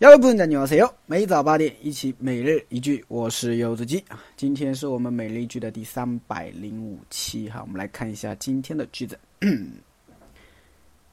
[0.00, 4.18] 여러분안녕하세요每早八点一起每日一句，我是柚子鸡啊。
[4.34, 9.18] 今天是我们每日一句的第三百零五期哈，我们来看一下今天的句子。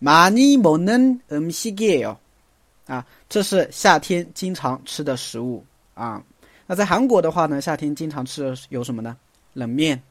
[0.00, 2.16] 많이먹는음식이에요
[2.86, 6.22] 啊，这是夏天经常吃的食物啊。
[6.66, 9.16] 那在韩国的话呢，夏天经常吃的有什么呢？
[9.52, 10.02] 冷面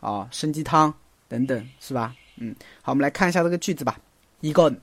[0.00, 0.92] 啊，参鸡汤
[1.26, 2.14] 等等，是吧？
[2.36, 3.98] 嗯，好，我们来看一下这个句子吧。
[4.40, 4.76] 一건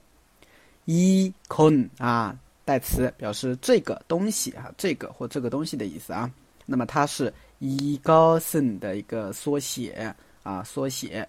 [0.85, 6.29] 一건啊，代词表示这个东西啊，这个或这个东西的意思啊。
[6.65, 11.27] 那么它是이것은的一个缩写啊，缩写。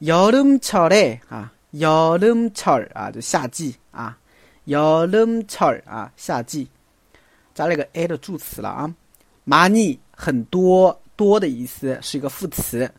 [0.00, 1.52] 여름철에啊。
[1.76, 4.18] 여름철啊，就夏季啊，
[4.66, 6.68] 여름철啊，夏季，
[7.54, 8.94] 加了一个 a 的助词了啊。
[9.46, 12.90] 많이很多多的意思，是一个副词。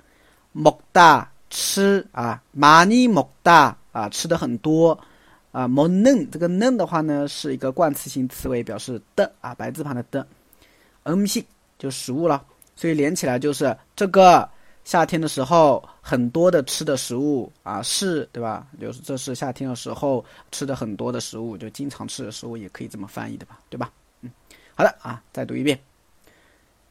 [0.55, 4.99] 먹다吃啊，많이먹다啊，吃的很多
[5.51, 5.67] 啊。
[5.67, 10.25] 먹는这个는的话呢，是一个冠词性词尾，表示的啊，白字旁的的。
[11.05, 11.45] 음식
[11.77, 12.43] 就食物了，
[12.75, 14.49] 所以连起来就是这个。
[14.87, 18.67] 夏天的时候，很多的吃的食物啊，是对吧？
[18.79, 23.91] 就是这是夏天的时候吃的很多的食物，就经常吃的食物，也可以这么翻译的吧，对吧？
[24.21, 24.31] 嗯，
[24.75, 25.79] 好的啊，再读一遍。